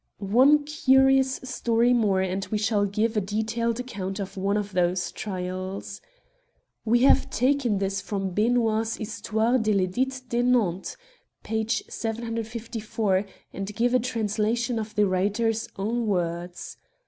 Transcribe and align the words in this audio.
One 0.33 0.63
curious 0.63 1.35
story 1.43 1.93
more, 1.93 2.21
and 2.21 2.43
we 2.49 2.57
shall 2.57 2.87
give 2.87 3.15
a 3.15 3.21
detailed 3.21 3.79
account 3.79 4.19
of 4.19 4.35
one 4.35 4.57
of 4.57 4.73
these 4.73 5.11
trials. 5.11 6.01
We 6.83 7.01
have 7.03 7.29
taken 7.29 7.77
this 7.77 8.01
from 8.01 8.31
Benoit's 8.33 8.95
Histoire 8.95 9.59
de 9.59 9.73
PEdit 9.75 10.27
de 10.27 10.41
Nantes 10.41 10.97
(tom. 11.43 11.53
v. 11.53 11.65
p. 11.65 11.69
754), 11.87 13.25
and 13.53 13.75
give 13.75 13.93
a 13.93 13.99
trans 13.99 14.37
lation 14.37 14.79
of 14.79 14.95
the 14.95 15.05
writer's 15.05 15.69
own 15.77 16.07
words. 16.07 16.77